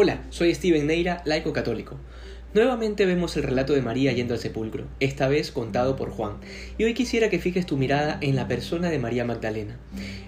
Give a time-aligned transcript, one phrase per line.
[0.00, 1.96] Hola, soy Steven Neira, laico católico.
[2.54, 6.36] Nuevamente vemos el relato de María yendo al sepulcro, esta vez contado por Juan,
[6.78, 9.76] y hoy quisiera que fijes tu mirada en la persona de María Magdalena.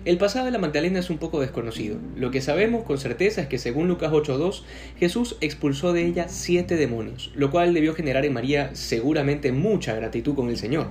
[0.05, 1.99] El pasado de la Magdalena es un poco desconocido.
[2.17, 4.63] Lo que sabemos con certeza es que según Lucas 8.2,
[4.99, 10.35] Jesús expulsó de ella siete demonios, lo cual debió generar en María seguramente mucha gratitud
[10.35, 10.89] con el Señor.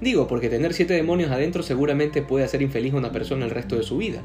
[0.00, 3.74] Digo, porque tener siete demonios adentro seguramente puede hacer infeliz a una persona el resto
[3.74, 4.22] de su vida.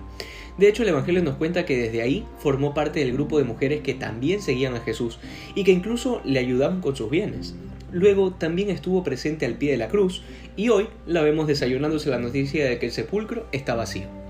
[0.58, 3.82] De hecho, el Evangelio nos cuenta que desde ahí formó parte del grupo de mujeres
[3.82, 5.20] que también seguían a Jesús
[5.54, 7.56] y que incluso le ayudaban con sus bienes.
[7.92, 10.22] Luego también estuvo presente al pie de la cruz
[10.56, 14.25] y hoy la vemos desayunándose la noticia de que el sepulcro está vacío.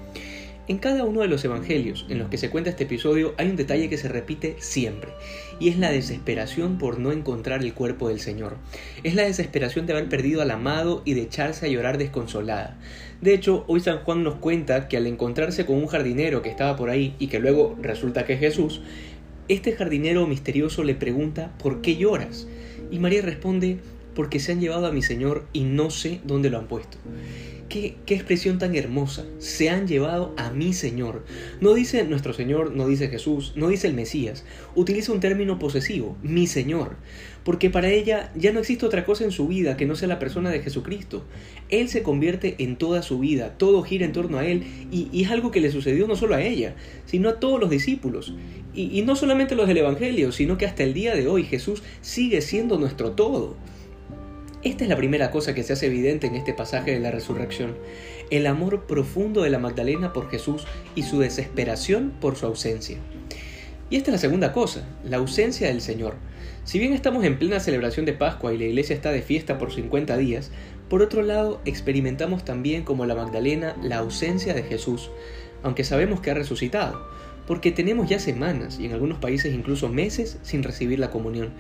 [0.68, 3.56] En cada uno de los evangelios en los que se cuenta este episodio hay un
[3.56, 5.12] detalle que se repite siempre,
[5.60, 8.58] y es la desesperación por no encontrar el cuerpo del Señor.
[9.04, 12.80] Es la desesperación de haber perdido al amado y de echarse a llorar desconsolada.
[13.22, 16.76] De hecho, hoy San Juan nos cuenta que al encontrarse con un jardinero que estaba
[16.76, 18.82] por ahí y que luego resulta que es Jesús,
[19.48, 22.48] este jardinero misterioso le pregunta ¿por qué lloras?
[22.90, 23.78] Y María responde
[24.16, 26.98] porque se han llevado a mi Señor y no sé dónde lo han puesto.
[27.70, 29.26] Qué, expresión tan hermosa.
[29.40, 31.26] Se han llevado a mi Señor.
[31.62, 34.46] No dice nuestro Señor, no dice Jesús, no dice el Mesías.
[34.76, 36.96] Utiliza un término posesivo, mi Señor.
[37.44, 40.20] Porque para ella ya no existe otra cosa en su vida que no sea la
[40.20, 41.24] persona de Jesucristo.
[41.70, 45.32] Él se convierte en toda su vida, todo gira en torno a Él y, es
[45.32, 48.34] algo que le sucedió no solo a ella, sino a todos los discípulos.
[48.76, 52.42] Y, no solamente los del Evangelio, sino que hasta el día de hoy Jesús sigue
[52.42, 53.56] siendo nuestro todo.
[54.66, 57.78] Esta es la primera cosa que se hace evidente en este pasaje de la resurrección,
[58.32, 62.98] el amor profundo de la Magdalena por Jesús y su desesperación por su ausencia.
[63.92, 66.16] Y esta es la segunda cosa, la ausencia del Señor.
[66.64, 69.72] Si bien estamos en plena celebración de Pascua y la iglesia está de fiesta por
[69.72, 70.50] 50 días,
[70.90, 75.12] por otro lado experimentamos también como la Magdalena la ausencia de Jesús,
[75.62, 77.06] aunque sabemos que ha resucitado
[77.48, 81.52] porque tenemos ya semanas y en algunos países incluso meses sin recibir la comunión.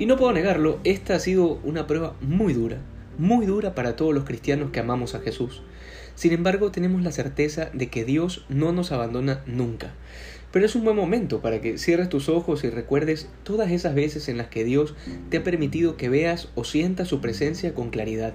[0.00, 2.78] Y no puedo negarlo, esta ha sido una prueba muy dura,
[3.18, 5.60] muy dura para todos los cristianos que amamos a Jesús.
[6.14, 9.92] Sin embargo, tenemos la certeza de que Dios no nos abandona nunca.
[10.52, 14.30] Pero es un buen momento para que cierres tus ojos y recuerdes todas esas veces
[14.30, 14.94] en las que Dios
[15.28, 18.32] te ha permitido que veas o sientas su presencia con claridad.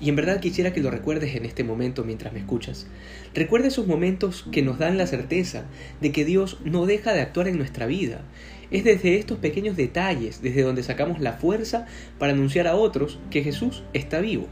[0.00, 2.86] Y en verdad quisiera que lo recuerdes en este momento mientras me escuchas.
[3.34, 5.64] Recuerda esos momentos que nos dan la certeza
[6.00, 8.22] de que Dios no deja de actuar en nuestra vida.
[8.70, 11.86] Es desde estos pequeños detalles desde donde sacamos la fuerza
[12.18, 14.46] para anunciar a otros que Jesús está vivo.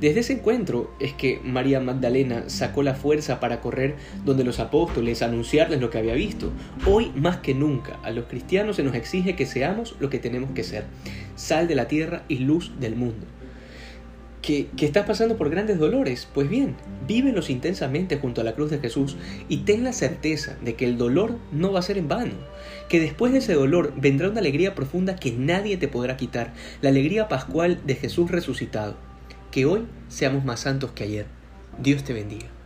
[0.00, 5.22] Desde ese encuentro es que María Magdalena sacó la fuerza para correr donde los apóstoles,
[5.22, 6.52] anunciarles lo que había visto.
[6.86, 10.50] Hoy más que nunca a los cristianos se nos exige que seamos lo que tenemos
[10.52, 10.84] que ser,
[11.34, 13.26] sal de la tierra y luz del mundo
[14.48, 16.74] que, estás pasando por grandes dolores, pues bien,
[17.06, 20.96] vívelos intensamente junto a la cruz de Jesús y ten la certeza de que el
[20.96, 22.32] dolor no va a ser en vano,
[22.88, 26.88] que después de ese dolor vendrá una alegría profunda que nadie te podrá quitar, la
[26.88, 28.96] alegría pascual de Jesús resucitado.
[29.50, 31.26] Que hoy seamos más santos que ayer.
[31.78, 32.57] Dios te bendiga.